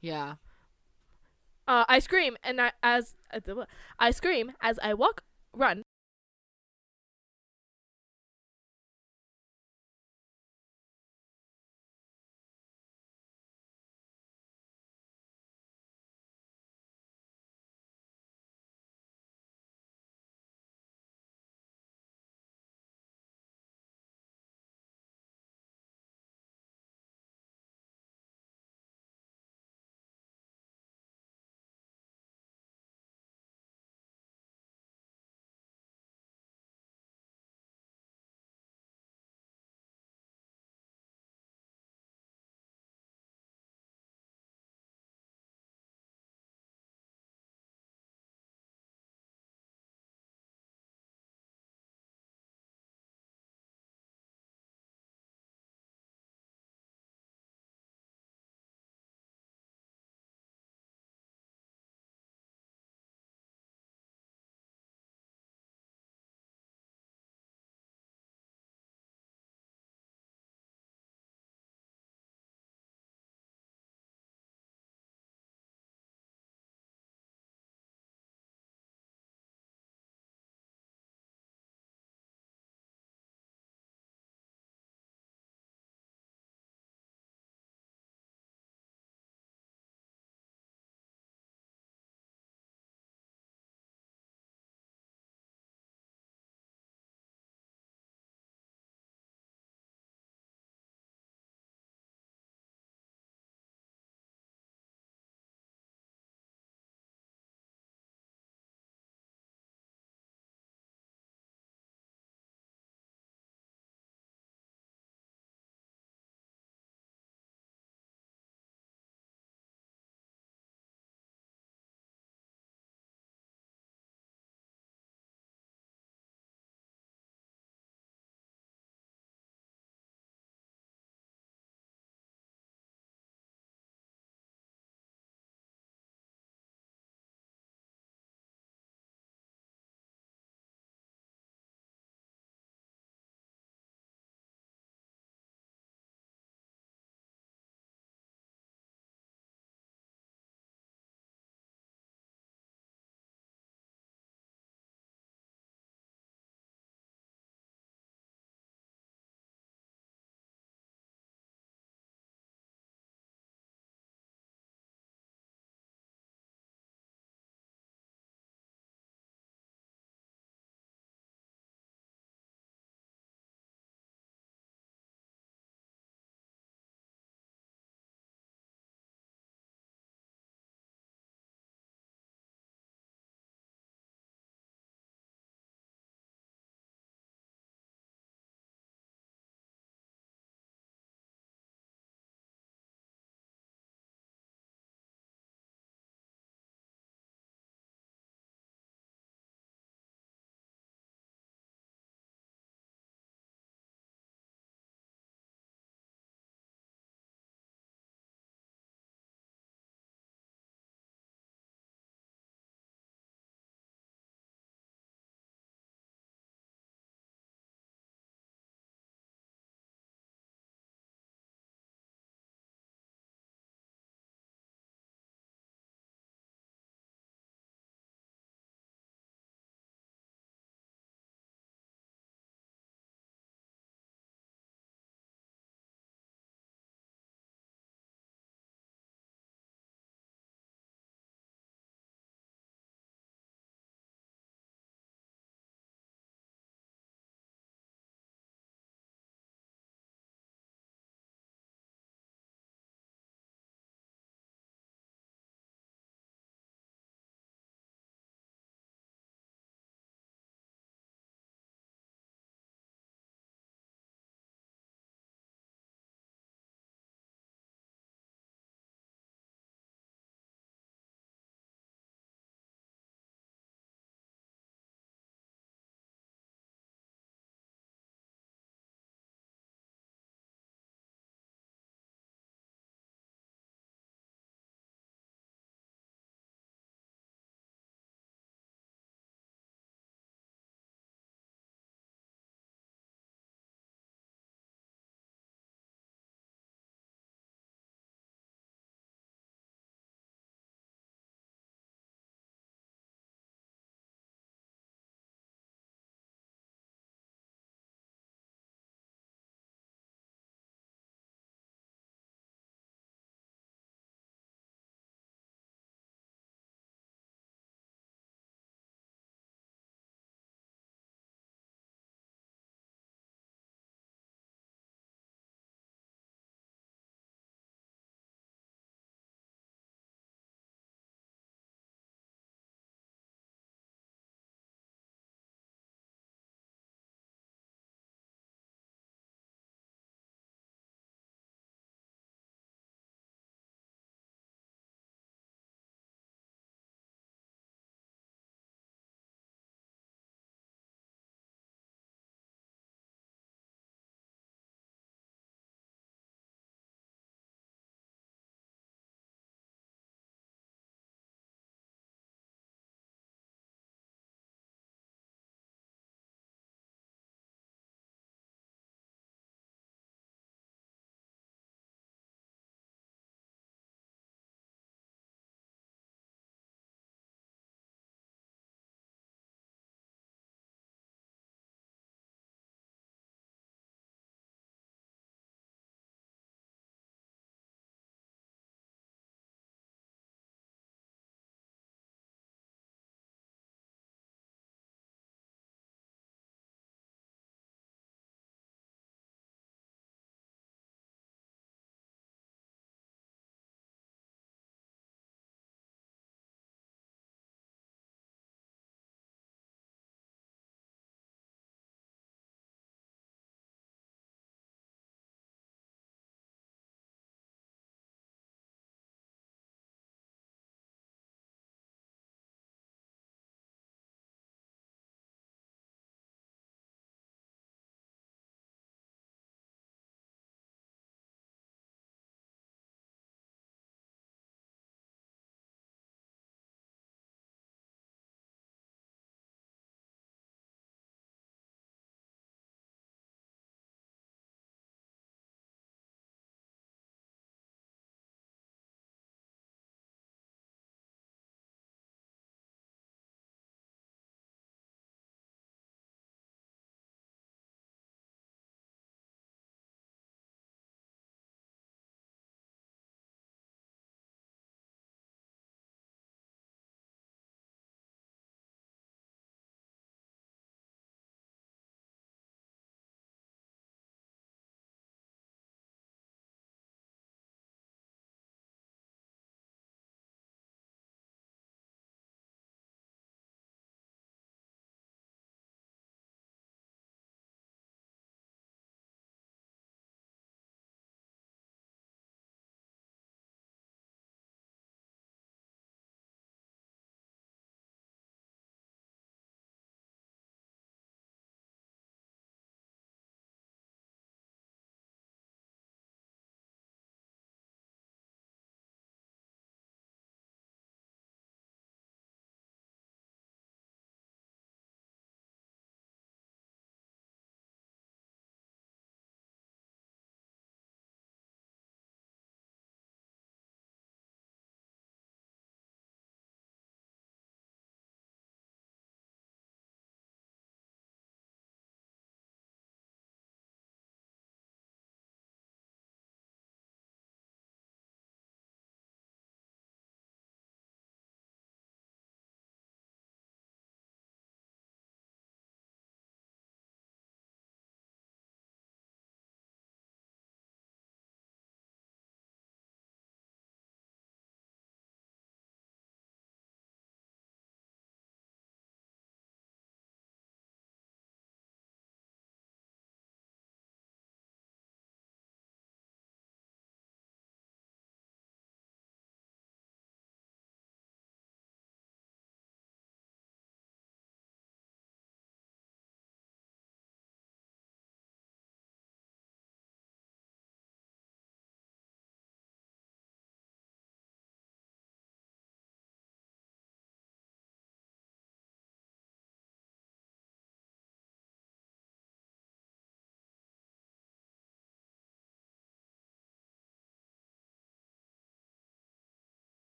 [0.00, 0.34] Yeah.
[1.68, 3.16] Uh, I scream and I, as
[3.98, 5.82] I scream as I walk, run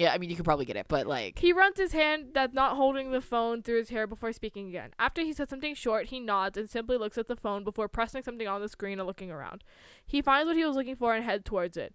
[0.00, 0.14] yet.
[0.14, 2.76] I mean, you could probably get it, but like, He runs his hand that's not
[2.76, 4.90] holding the phone through his hair before speaking again.
[4.98, 8.22] After he says something short, he nods and simply looks at the phone before pressing
[8.22, 9.64] something on the screen and looking around.
[10.06, 11.94] He finds what he was looking for and heads towards it.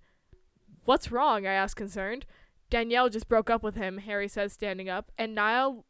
[0.86, 1.46] What's wrong?
[1.46, 2.26] I ask concerned.
[2.70, 5.86] Danielle just broke up with him, Harry says, standing up, and Niall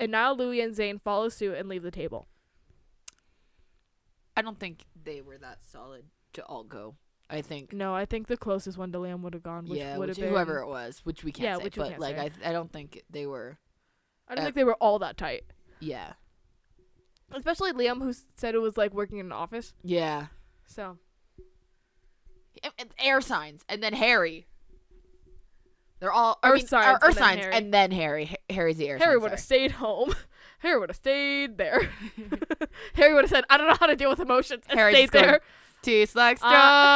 [0.00, 2.26] and Niall, Louis, and Zayn follow suit and leave the table.
[4.36, 6.96] I don't think they were that solid to all go.
[7.32, 9.96] I think No, I think the closest one to Liam would have gone, which yeah,
[9.96, 12.00] would have been whoever it was, which we can't Yeah, say, which we but can't
[12.00, 12.20] like say.
[12.22, 13.58] I th- I don't think they were.
[14.28, 15.44] I don't uh, think they were all that tight.
[15.80, 16.12] Yeah,
[17.32, 19.72] Especially Liam, who said it was like working in an office.
[19.82, 20.26] yeah.
[20.66, 20.98] So
[22.62, 24.46] And- and air signs, and then Harry.
[26.00, 27.54] They're all I Earth mean, signs uh, and Earth then signs, Harry.
[27.54, 28.34] and then Harry.
[28.50, 30.14] Harry's the air Harry would have stayed home.
[30.58, 31.88] Harry would have stayed there.
[32.94, 35.10] Harry would have said, "I don't know how to deal with emotions," and Harry stayed
[35.12, 35.40] going, there.
[35.82, 36.48] Tastes like Uh,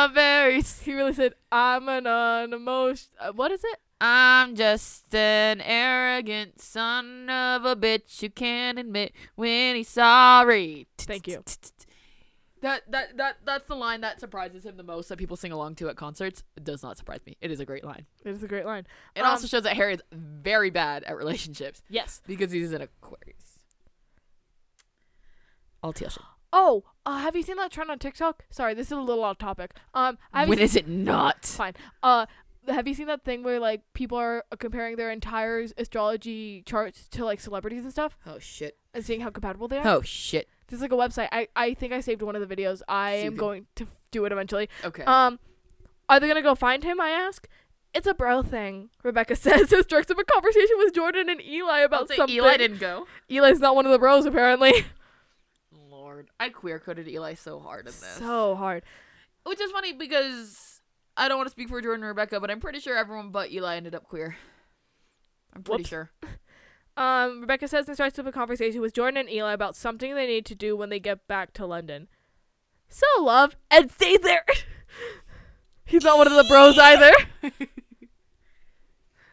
[0.08, 0.80] strawberries.
[0.82, 3.80] He really said, "I'm an unemotion." Uh, what is it?
[4.00, 10.86] I'm just an arrogant son of a bitch who can't admit when he's sorry.
[10.98, 11.42] Thank you.
[12.62, 15.74] That that that that's the line that surprises him the most that people sing along
[15.76, 16.42] to at concerts.
[16.56, 17.36] It does not surprise me.
[17.40, 18.06] It is a great line.
[18.24, 18.86] It is a great line.
[19.14, 22.22] It Um, also shows that Harry is very bad at relationships Yes.
[22.26, 23.60] because he's an Aquarius.
[25.82, 26.16] All shit.
[26.52, 28.44] Oh, uh, have you seen that trend on TikTok?
[28.50, 29.72] Sorry, this is a little off topic.
[29.94, 31.44] Um, have When you is it not?
[31.44, 31.74] fine?
[32.02, 32.26] Uh,
[32.68, 37.24] have you seen that thing where like people are comparing their entire astrology charts to
[37.24, 38.76] like celebrities and stuff Oh shit.
[38.94, 39.86] and seeing how compatible they are?
[39.86, 40.48] Oh shit.
[40.68, 41.28] This is like a website.
[41.30, 42.82] I I think I saved one of the videos.
[42.88, 44.68] I you am can- going to do it eventually.
[44.84, 45.04] Okay.
[45.04, 45.38] Um,
[46.08, 47.00] are they gonna go find him?
[47.00, 47.46] I ask.
[47.94, 48.90] It's a bro thing.
[49.04, 52.28] Rebecca says this strikes up a conversation with Jordan and Eli about something.
[52.34, 53.06] Eli didn't go.
[53.30, 54.72] Eli's not one of the bros apparently.
[56.06, 57.96] Lord, I queer coded Eli so hard in this.
[57.96, 58.84] so hard.
[59.44, 60.80] Which is funny because
[61.16, 63.50] I don't want to speak for Jordan and Rebecca, but I'm pretty sure everyone but
[63.50, 64.36] Eli ended up queer.
[65.52, 65.88] I'm pretty Whoops.
[65.88, 66.10] sure.
[66.98, 70.26] Um, Rebecca says and starts up a conversation with Jordan and Eli about something they
[70.26, 72.08] need to do when they get back to London.
[72.88, 74.46] So love and stay there.
[75.84, 77.12] He's not one of the bros either.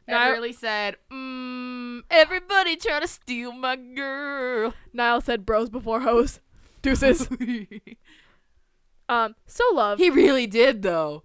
[0.09, 4.73] Niall- really said, mm, everybody trying to steal my girl.
[4.91, 6.41] Niall said bros before hoes.
[6.83, 7.27] Deuces.
[9.09, 9.97] um, so love.
[9.97, 11.23] he really did though.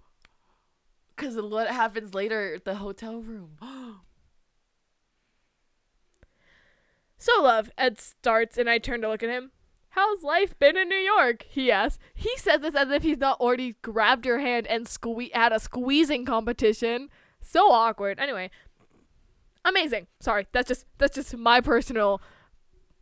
[1.15, 3.57] Cause what happens later at the hotel room.
[7.21, 9.51] So love, Ed starts, and I turn to look at him.
[9.89, 11.45] How's life been in New York?
[11.49, 11.99] He asks.
[12.13, 15.59] He says this as if he's not already grabbed her hand and sque- had a
[15.59, 17.09] squeezing competition.
[17.41, 18.19] So awkward.
[18.19, 18.49] Anyway,
[19.65, 20.07] amazing.
[20.21, 22.21] Sorry, that's just that's just my personal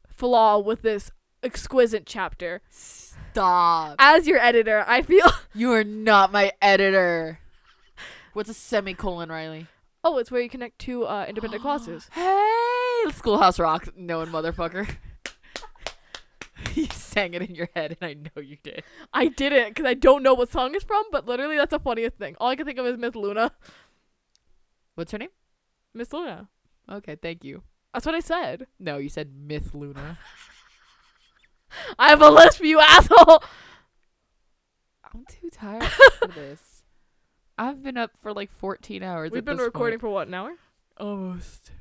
[0.07, 1.11] flaw with this
[1.43, 2.61] exquisite chapter.
[2.69, 3.95] Stop.
[3.99, 5.29] As your editor, I feel.
[5.53, 7.39] You are not my editor.
[8.33, 9.65] What's a semicolon, Riley?
[10.03, 12.07] Oh, it's where you connect two uh, independent clauses.
[12.13, 14.87] Hey, Schoolhouse Rock, knowing motherfucker.
[16.75, 18.83] you sang it in your head, and I know you did.
[19.11, 22.17] I didn't because I don't know what song it's from, but literally that's the funniest
[22.17, 22.35] thing.
[22.39, 23.51] All I can think of is Miss Luna.
[24.93, 25.29] What's her name?
[25.95, 26.49] Miss Luna.
[26.87, 27.63] Okay, thank you.
[27.93, 28.67] That's what I said.
[28.79, 30.19] No, you said Myth Luna.
[31.99, 33.43] I have a list for you, asshole.
[35.13, 35.83] I'm too tired
[36.19, 36.83] for this.
[37.57, 39.31] I've been up for like 14 hours.
[39.31, 40.01] We've at been this recording point.
[40.01, 40.53] for what an hour?
[40.99, 41.71] almost.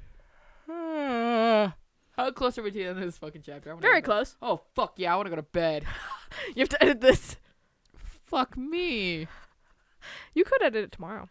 [0.69, 3.71] How close are we to the end of this fucking chapter?
[3.71, 4.05] I wanna Very go to bed.
[4.15, 4.37] close.
[4.43, 5.13] Oh fuck yeah!
[5.13, 5.85] I want to go to bed.
[6.55, 7.37] You have to edit this.
[8.25, 9.27] fuck me.
[10.35, 11.29] You could edit it tomorrow.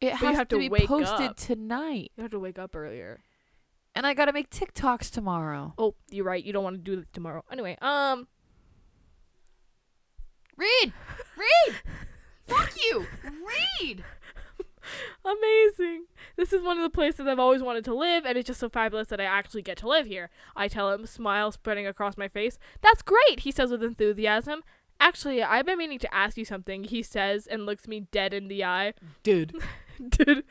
[0.00, 1.36] It But you has have to to be wake posted up.
[1.36, 3.20] tonight, You have to wake up earlier.
[3.94, 5.74] And I gotta make TikToks tomorrow.
[5.78, 6.42] Oh, you're right.
[6.44, 7.44] You don't want to do this tomorrow.
[7.50, 8.28] Anyway, um,
[10.56, 10.92] Read,
[11.36, 11.76] read.
[12.46, 13.06] fuck you.
[13.80, 14.04] Read.
[15.24, 16.04] amazing.
[16.36, 18.68] This is one of the places I've always wanted to live, and it's just so
[18.68, 20.30] fabulous that I actually get to live here.
[20.54, 22.58] I tell him, smile spreading across my face.
[22.82, 24.62] That's great, he says with enthusiasm.
[25.00, 28.48] Actually, I've been meaning to ask you something, he says, and looks me dead in
[28.48, 28.94] the eye.
[29.22, 29.54] Dude.
[30.08, 30.44] dude,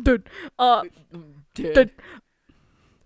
[0.00, 0.28] dude,
[0.58, 0.84] uh,
[1.54, 1.74] Dude.
[1.74, 1.90] Dude.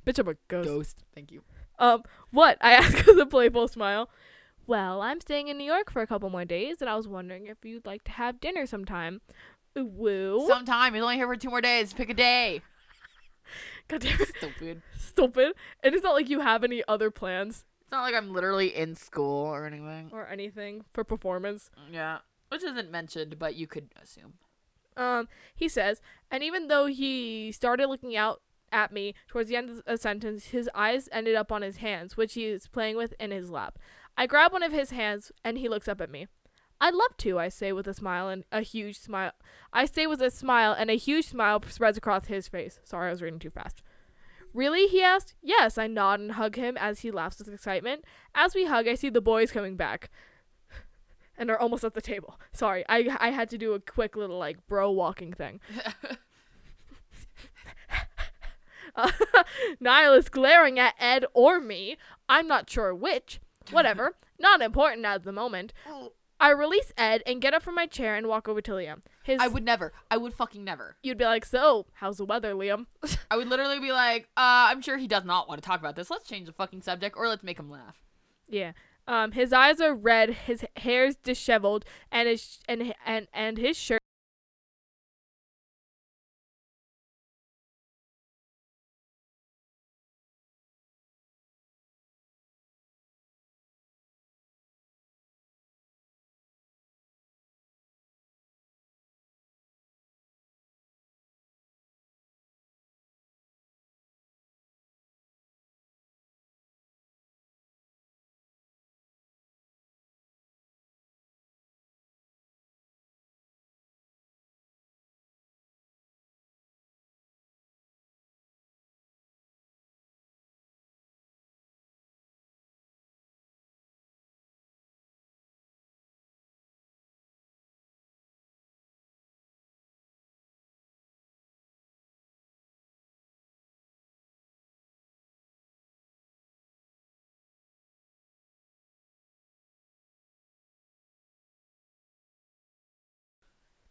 [0.04, 0.68] Bitch, I'm a ghost.
[0.68, 1.04] Ghost.
[1.14, 1.42] Thank you.
[1.78, 2.58] Um, what?
[2.60, 4.08] I ask with a playful smile.
[4.66, 7.46] Well, I'm staying in New York for a couple more days, and I was wondering
[7.46, 9.20] if you'd like to have dinner sometime.
[9.76, 10.46] Woo.
[10.48, 10.94] Sometime.
[10.94, 11.92] He's only here for two more days.
[11.92, 12.62] Pick a day.
[13.88, 14.28] God damn it.
[14.36, 14.82] Stupid.
[14.98, 15.52] Stupid.
[15.82, 18.94] And it's not like you have any other plans It's not like I'm literally in
[18.94, 20.08] school or anything.
[20.12, 21.70] or anything for performance.
[21.92, 22.18] Yeah.
[22.48, 24.34] Which isn't mentioned, but you could assume.
[24.96, 26.00] Um, he says,
[26.30, 28.40] and even though he started looking out
[28.74, 32.16] at me towards the end of a sentence, his eyes ended up on his hands,
[32.16, 33.78] which he is playing with in his lap.
[34.16, 36.26] I grab one of his hands and he looks up at me.
[36.80, 39.32] I'd love to, I say with a smile and a huge smile.
[39.72, 42.80] I say with a smile and a huge smile spreads across his face.
[42.84, 43.82] Sorry, I was reading too fast.
[44.52, 44.86] Really?
[44.86, 45.34] he asked.
[45.42, 48.04] Yes, I nod and hug him as he laughs with excitement.
[48.34, 50.10] As we hug, I see the boys coming back
[51.38, 52.38] and are almost at the table.
[52.52, 55.60] Sorry, I I had to do a quick little like bro walking thing.
[59.34, 59.42] Uh,
[59.80, 61.96] Niall is glaring at Ed or me.
[62.28, 63.40] I'm not sure which.
[63.70, 64.14] Whatever.
[64.38, 65.72] not important at the moment.
[66.38, 69.00] I release Ed and get up from my chair and walk over to Liam.
[69.24, 69.92] His I would never.
[70.10, 70.96] I would fucking never.
[71.02, 72.86] you'd be like, "So, how's the weather, Liam?"
[73.30, 75.96] I would literally be like, uh, I'm sure he does not want to talk about
[75.96, 76.10] this.
[76.10, 78.02] Let's change the fucking subject or let's make him laugh.
[78.48, 78.72] yeah.
[79.08, 84.00] Um his eyes are red, his hair's disheveled, and his and and and his shirt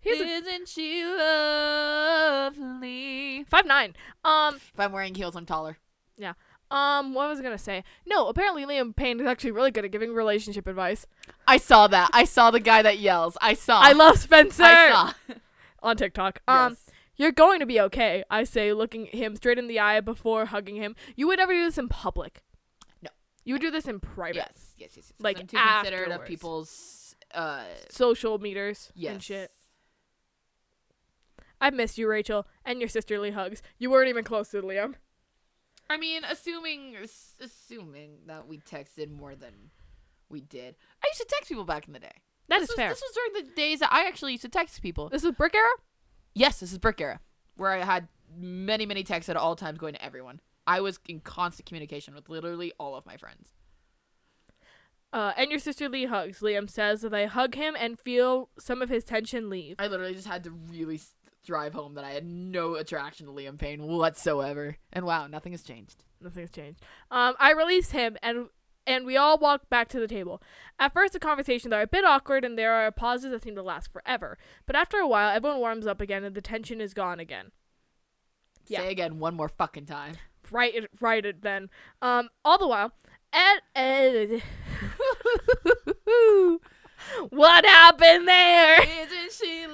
[0.04, 1.04] Here's a Isn't she
[2.44, 3.44] lovely?
[3.48, 3.96] five nine.
[4.24, 5.78] Um If I'm wearing heels, I'm taller.
[6.18, 6.34] Yeah.
[6.72, 7.84] Um what was I gonna say?
[8.06, 11.06] No, apparently Liam Payne is actually really good at giving relationship advice.
[11.48, 12.10] I saw that.
[12.14, 13.38] I saw the guy that yells.
[13.42, 13.80] I saw.
[13.80, 15.14] I love Spencer I saw.
[15.84, 16.42] on TikTok.
[16.48, 16.80] Um Yes.
[17.16, 20.78] You're going to be okay, I say, looking him straight in the eye before hugging
[20.78, 20.96] him.
[21.16, 22.42] You would never do this in public.
[23.04, 23.12] No.
[23.46, 24.38] You would do this in private.
[24.38, 25.14] yes, yes, yes, yes.
[25.20, 27.16] Like, I'm too considerate of people's.
[27.32, 29.12] Uh, Social meters yes.
[29.14, 29.52] and shit.
[31.64, 33.62] I missed you, Rachel, and your sisterly hugs.
[33.80, 34.96] You weren't even close to Liam.
[35.90, 36.98] I mean, assuming
[37.40, 39.72] assuming that we texted more than
[40.30, 40.76] we did.
[41.02, 42.12] I used to text people back in the day.
[42.50, 42.90] That this is was, fair.
[42.90, 45.08] This was during the days that I actually used to text people.
[45.08, 45.70] This is brick era?
[46.36, 47.22] Yes, this is brick era,
[47.56, 50.42] where I had many, many texts at all times going to everyone.
[50.68, 53.54] I was in constant communication with literally all of my friends.
[55.14, 58.90] Uh, and your sisterly hugs, Liam says that I hug him and feel some of
[58.90, 59.76] his tension leave.
[59.80, 61.00] I literally just had to really
[61.44, 64.78] drive home that I had no attraction to Liam Payne whatsoever.
[64.92, 66.04] And wow, nothing has changed.
[66.22, 66.82] Nothing's changed.
[67.12, 68.48] Um, I release him and
[68.86, 70.42] and we all walk back to the table.
[70.78, 73.64] At first, the conversations are a bit awkward and there are pauses that seem to
[73.64, 74.38] last forever.
[74.66, 77.52] But after a while, everyone warms up again and the tension is gone again.
[78.68, 78.80] Yeah.
[78.80, 80.16] Say again one more fucking time.
[80.52, 81.70] Right, it, right it then.
[82.02, 82.92] Um, all the while,
[83.32, 84.44] Ed, Ed
[87.30, 88.82] what happened there?
[88.82, 89.66] Isn't she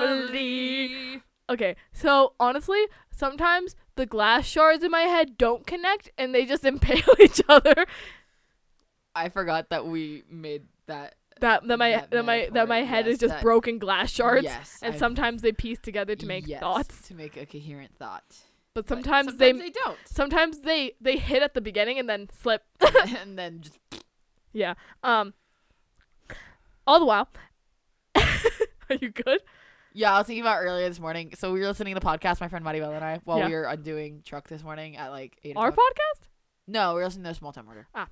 [0.00, 1.22] Lovely.
[1.48, 2.82] Okay, so honestly,
[3.12, 7.86] sometimes the glass shards in my head don't connect and they just impale each other.
[9.14, 11.14] I forgot that we made that.
[11.40, 14.10] That that my That that, my that my head yes, is just that- broken glass
[14.10, 17.06] shards, Yes, and I- sometimes they piece together to make yes, thoughts.
[17.08, 18.24] to make a coherent thought.
[18.74, 22.28] But But sometimes, they they don't, sometimes they they hit at the beginning and then
[22.32, 22.62] slip.
[23.18, 23.78] and then just
[24.52, 24.74] yeah.
[25.02, 25.34] Um.
[26.86, 27.28] All the while,
[28.16, 29.40] are you good?
[29.92, 30.14] yeah.
[30.14, 31.32] I was thinking about earlier this morning.
[31.36, 33.48] So we were listening to the podcast, my friend Maribel and I, while Yeah.
[33.48, 35.56] we were undoing truck this morning at like eight.
[35.56, 35.86] Our o'clock.
[35.94, 36.26] podcast?
[36.68, 37.88] No, we were listening to a Small Town Murder.
[37.94, 38.08] Ah.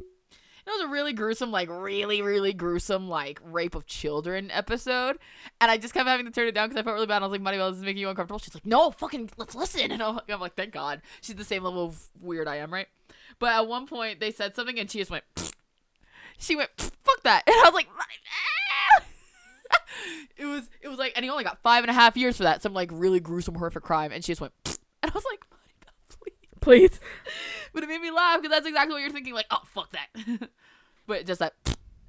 [0.00, 5.18] It was a really gruesome, like really, really gruesome, like rape of children episode,
[5.60, 7.22] and I just kept having to turn it down because I felt really bad.
[7.22, 9.90] I was like, "Maribel, this is making you uncomfortable." She's like, "No, fucking, let's listen."
[9.90, 12.72] And I'm like, I'm like, "Thank God." She's the same level of weird I am,
[12.72, 12.86] right?
[13.38, 15.24] But at one point, they said something, and she just went.
[16.40, 17.88] She went, "Fuck that," and I was like,
[20.36, 22.44] "It was, it was like," and he only got five and a half years for
[22.44, 25.40] that, some like really gruesome, horrific crime, and she just went, and I was like,
[25.50, 27.00] "Maribel, please." Please.
[27.72, 29.32] But it made me laugh because that's exactly what you're thinking.
[29.32, 30.48] Like, oh, fuck that.
[31.06, 31.54] but just that,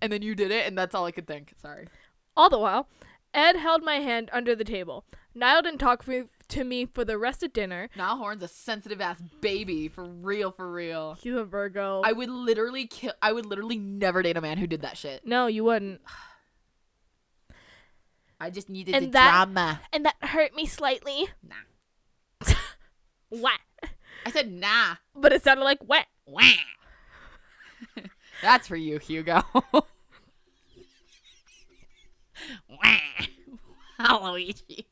[0.02, 1.54] and then you did it, and that's all I could think.
[1.62, 1.88] Sorry.
[2.36, 2.88] All the while,
[3.32, 5.06] Ed held my hand under the table.
[5.36, 7.90] Niall didn't talk for, to me for the rest of dinner.
[7.98, 11.18] Niall Horan's a sensitive ass baby, for real, for real.
[11.22, 12.02] He's a Virgo.
[12.06, 13.14] I would literally kill.
[13.22, 15.26] I would literally never date a man who did that shit.
[15.26, 16.02] no, you wouldn't.
[18.40, 19.82] I just needed And the that- drama.
[19.94, 21.28] And that hurt me slightly.
[21.48, 22.54] Nah.
[23.30, 23.60] What?
[24.26, 24.96] I said nah.
[25.16, 26.06] But it sounded like what?
[26.26, 26.42] Wah.
[28.42, 29.42] That's for you, Hugo.
[34.00, 34.86] Waluigi.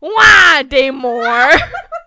[0.00, 1.50] One day more.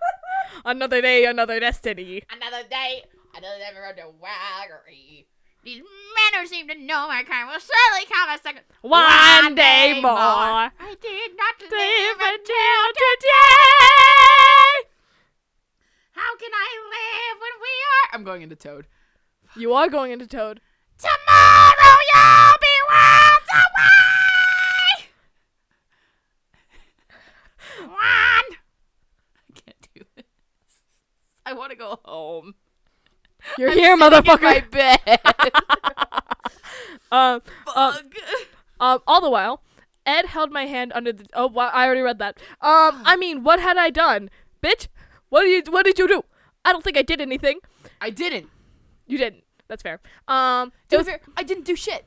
[0.65, 2.23] another day, another destiny.
[2.31, 3.03] Another day,
[3.35, 5.25] another day the waggery.
[5.63, 8.63] These men who seem to know my kind will surely come a second.
[8.81, 10.11] One, day, more.
[10.11, 13.31] I did not Live live until today.
[16.13, 18.09] How can I live when we are?
[18.13, 18.87] I'm going into Toad.
[19.55, 20.61] You are going into Toad.
[20.97, 25.07] Tomorrow you'll be worlds away.
[27.87, 27.97] One.
[27.97, 30.25] I can't do this.
[31.51, 32.55] I want to go home.
[33.57, 34.41] You're I'm here, motherfucker.
[34.41, 34.99] my bed.
[37.11, 38.05] um, Fuck.
[38.79, 39.61] um, all the while,
[40.05, 41.25] Ed held my hand under the.
[41.33, 42.37] Oh, wow, I already read that.
[42.61, 44.29] Um, I mean, what had I done,
[44.63, 44.87] bitch?
[45.29, 45.73] What did you?
[45.73, 46.23] What did you do?
[46.63, 47.59] I don't think I did anything.
[47.99, 48.47] I didn't.
[49.07, 49.43] You didn't.
[49.67, 49.99] That's fair.
[50.27, 52.05] Um, To it be was fair, I didn't do shit.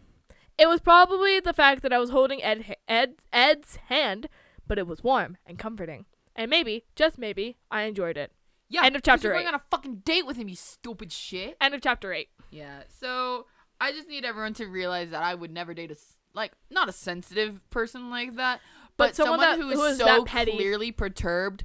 [0.56, 4.28] it was probably the fact that I was holding Ed Ed Ed's hand,
[4.66, 8.32] but it was warm and comforting, and maybe, just maybe, I enjoyed it.
[8.68, 8.84] Yeah.
[8.84, 11.56] End of chapter You're going on a fucking date with him, you stupid shit.
[11.60, 12.28] End of chapter eight.
[12.50, 12.82] Yeah.
[13.00, 13.46] So
[13.80, 15.96] I just need everyone to realize that I would never date a
[16.34, 18.60] like not a sensitive person like that,
[18.96, 21.64] But but, someone someone, that- who is who is so clearly perturbed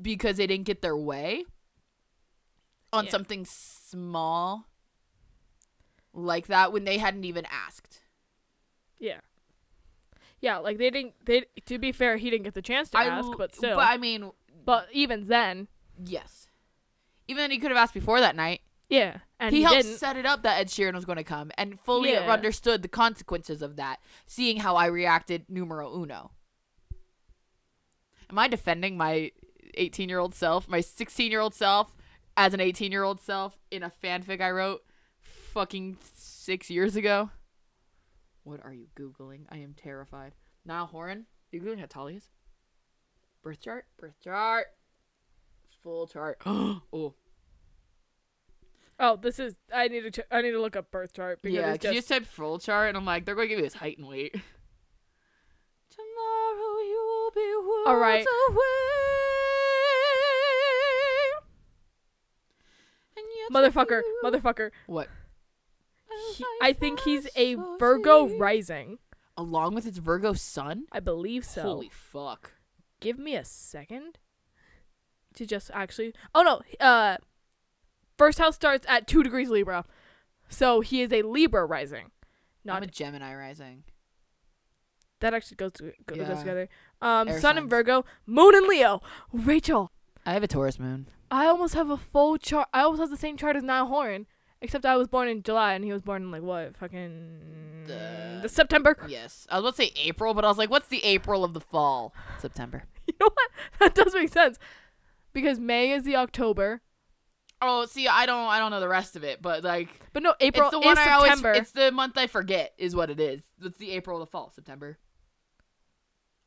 [0.00, 1.44] because they didn't get their way
[2.92, 3.10] on Yeah.
[3.10, 4.66] something small
[6.12, 8.00] like that when they hadn't even asked.
[8.98, 9.20] Yeah.
[10.40, 11.14] Yeah, like they didn't.
[11.24, 13.76] They to be fair, he didn't get the chance to I ask, but still.
[13.76, 14.32] But I mean,
[14.64, 15.68] But even then,
[16.04, 16.48] yes.
[17.28, 18.60] Even then, he could have asked before that night.
[18.88, 19.98] yeah, and he, he, helped didn't.
[19.98, 22.30] set it up that Ed Sheeran was going to come and fully Yeah.
[22.30, 26.30] understood the consequences of that, seeing how I reacted numero uno.
[28.30, 29.32] Am I defending my
[29.74, 31.94] 18 year old self, my 16 year old self,
[32.36, 34.82] as an 18 year old self in a fanfic I wrote
[35.20, 37.30] fucking six years ago?
[38.44, 39.46] What are you Googling?
[39.50, 40.34] I am terrified.
[40.64, 41.26] Niall Horan?
[41.50, 42.30] you Googling how tall he is?
[43.42, 43.86] Birth chart?
[43.98, 44.66] Birth chart.
[45.86, 46.38] Full chart.
[46.46, 47.14] oh.
[48.98, 49.54] Oh, this is.
[49.72, 50.10] I need to.
[50.10, 52.08] Ch- I need to look up birth chart because yeah, it's because you just.
[52.08, 54.32] said full chart, and I'm like, they're going to give you his height and weight.
[55.90, 58.26] Tomorrow you'll be worlds All right.
[58.48, 58.58] away.
[63.52, 64.70] Motherfucker, you- motherfucker.
[64.88, 65.08] What?
[66.34, 68.98] He, I think he's a Virgo rising.
[69.36, 70.86] Along with his Virgo sun?
[70.90, 71.62] I believe so.
[71.62, 72.54] Holy fuck.
[72.98, 74.18] Give me a second
[75.36, 76.12] to just actually.
[76.34, 76.84] Oh no.
[76.84, 77.16] Uh,
[78.18, 79.84] first house starts at two degrees Libra,
[80.48, 82.10] so he is a Libra rising.
[82.64, 83.84] Not I'm a Gemini rising.
[85.20, 86.24] that actually goes to, go, Yeah.
[86.28, 86.68] goes together.
[87.00, 87.70] Um, Air Sun and.
[87.70, 89.00] Virgo, Moon and Leo.
[89.32, 89.90] Rachel,
[90.24, 91.08] I have a Taurus moon.
[91.30, 92.68] I almost have a full chart.
[92.74, 94.26] I almost have the same chart as Niall Horan,
[94.60, 98.40] except I was born in July and he was born in like what fucking The-
[98.42, 98.96] the September.
[99.08, 99.46] Yes.
[99.50, 101.60] I was about to say April, but I was like, what's the April of the
[101.60, 102.12] fall?
[102.38, 102.84] September.
[103.06, 103.50] You know what?
[103.78, 104.58] That does make sense
[105.36, 106.80] because May is the October,
[107.62, 110.34] Oh, see, I don't, I don't know the rest of it, but like, but no,
[110.40, 111.30] April it's the is one I always.
[111.30, 111.52] September.
[111.52, 113.42] It's the month I forget is what it is.
[113.62, 114.98] It's the April the fall, September.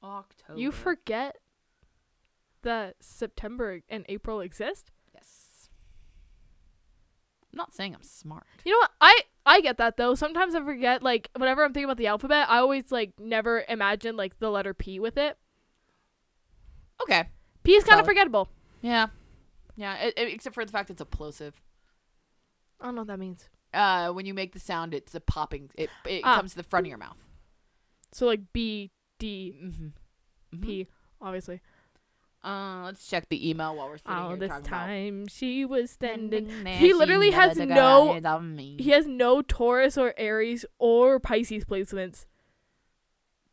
[0.04, 0.60] October.
[0.60, 1.38] you forget
[2.62, 4.92] that September and April exist.
[5.14, 5.70] Yes.
[7.52, 8.46] I'm not saying I'm smart.
[8.64, 8.92] You know what?
[9.02, 10.16] I I get that though.
[10.16, 14.16] Sometimes I forget like whenever I'm thinking about the alphabet, I always like never imagine
[14.16, 15.38] like the letter P with it.
[17.02, 17.26] Okay.
[17.64, 18.48] P is kind of forgettable.
[18.82, 19.08] Yeah.
[19.76, 19.96] Yeah.
[19.96, 21.62] It, it- except for the fact it's a plosive.
[22.82, 23.50] I don't know what that means.
[23.74, 25.70] Uh, when you make the sound, it's a popping.
[25.76, 26.38] It it Ah.
[26.38, 27.18] comes to the front of your mouth.
[28.14, 30.62] So like B D Mm-hmm.
[30.64, 30.88] P,
[31.22, 31.62] obviously.
[32.44, 36.14] Uh, let's check the email while we're sitting All here this time she was about.
[36.14, 36.66] standing.
[36.66, 38.14] He literally has no-
[38.80, 42.26] He has no Taurus or Aries or Pisces placements,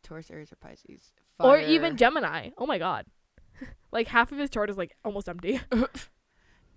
[0.03, 1.11] Taurus, Aries, or Pisces.
[1.37, 2.51] or even Gemini.
[2.57, 3.05] Oh my god,
[3.91, 5.59] like half of his chart is like almost empty.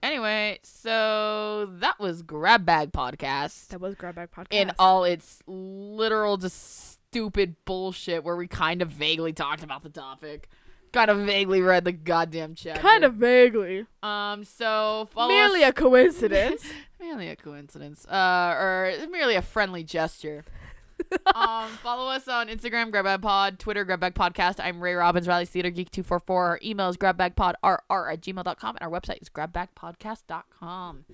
[0.03, 4.47] Anyway, so that was Grab Bag Podcast That was Grab Bag podcast.
[4.51, 9.91] in all its literal just stupid bullshit where we kind of vaguely talked about the
[9.91, 10.49] topic.
[10.93, 12.81] Kind of vaguely read the goddamn chapter.
[12.81, 16.65] kind of vaguely, Um, so follow merely a coincidence.
[16.99, 18.07] merely a coincidence.
[18.07, 20.47] Uh, or merely a friendly gesture.
[21.35, 24.57] um, follow us on Instagram, GrabBagPod, Twitter, GrabBag Podcast.
[24.63, 26.47] I'm Ray Robbins, Riley's Theater Geek 244.
[26.47, 27.53] Our email is grabbagpodrr
[28.13, 31.05] at gmail.com, and our website is grabbagpodcast.com.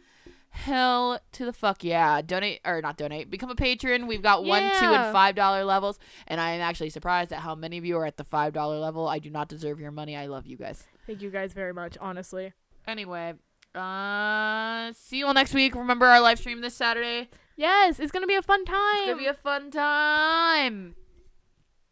[0.51, 2.23] Hell to the fuck yeah.
[2.23, 4.07] Donate, or not donate, become a patron.
[4.07, 7.55] We've got one, two, and five dollar levels, and I am actually surprised at how
[7.55, 9.07] many of you are at the five dollar level.
[9.07, 10.17] I do not deserve your money.
[10.17, 10.87] I love you guys.
[11.07, 11.99] Thank you guys very much.
[12.01, 12.53] Honestly,
[12.87, 13.35] Anyway,
[13.75, 15.75] uh, see you all next week.
[15.75, 17.29] Remember our live stream this Saturday.
[17.57, 18.97] Yes, it's gonna be a fun time.
[18.97, 20.95] It's gonna be a fun time.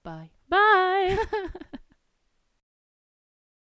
[0.02, 0.30] Bye.
[0.48, 1.18] Bye.